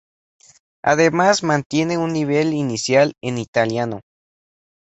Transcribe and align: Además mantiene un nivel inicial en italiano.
Además 0.83 1.43
mantiene 1.43 1.99
un 1.99 2.11
nivel 2.11 2.53
inicial 2.53 3.13
en 3.21 3.37
italiano. 3.37 4.01